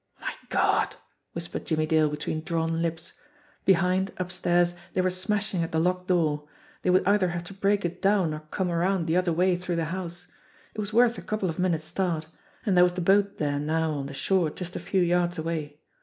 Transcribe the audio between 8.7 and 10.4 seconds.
around the other way through the house.